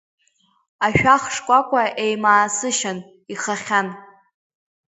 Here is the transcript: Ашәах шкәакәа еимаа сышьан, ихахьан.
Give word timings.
Ашәах 0.85 1.23
шкәакәа 1.33 1.83
еимаа 2.03 2.45
сышьан, 2.55 2.99
ихахьан. 3.33 3.87